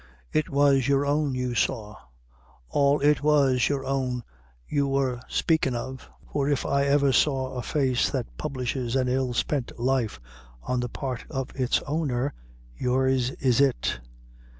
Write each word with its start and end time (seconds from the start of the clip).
It 0.33 0.49
was 0.49 0.87
your 0.87 1.05
own 1.05 1.35
you 1.35 1.53
saw, 1.53 1.95
all 2.69 2.99
it 3.01 3.21
was 3.21 3.69
your 3.69 3.85
own 3.85 4.23
you 4.67 4.87
wor 4.87 5.21
spaking 5.29 5.75
of 5.75 6.09
for 6.33 6.49
if 6.49 6.65
ever 6.65 7.07
I 7.09 7.11
saw 7.11 7.53
a 7.53 7.61
face 7.61 8.09
that 8.09 8.35
publishes 8.35 8.95
an 8.95 9.07
ill 9.07 9.35
spent 9.35 9.77
life 9.79 10.19
on 10.63 10.79
the 10.79 10.89
part 10.89 11.23
of 11.29 11.51
its 11.55 11.83
owner, 11.83 12.33
yours 12.75 13.29
is 13.29 13.61
it." 13.61 13.99